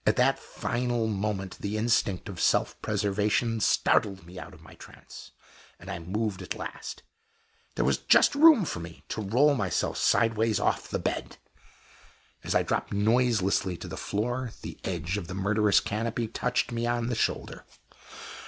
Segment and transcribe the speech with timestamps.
[0.03, 5.29] At that final moment the instinct of self preservation startled me out of my trance,
[5.79, 7.03] and I moved at last.
[7.75, 11.37] There was just room for me to roll myself sidewise off the bed.
[12.43, 16.87] As I dropped noiselessly to the floor, the edge of the murderous canopy touched me
[16.87, 17.63] on the shoulder.